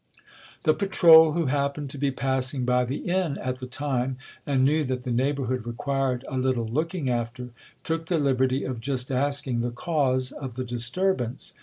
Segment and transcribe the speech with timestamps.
[0.63, 4.63] The patrol, who hap pened to be passing by the inn at the time, and
[4.63, 7.49] knew that the neighbourhood required a little looking after,
[7.83, 11.53] took the liberty of just asking the cause of the disturbance.